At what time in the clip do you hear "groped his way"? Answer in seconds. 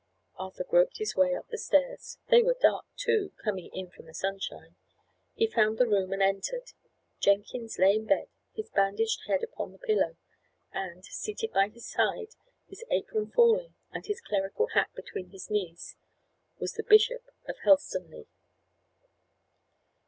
0.63-1.35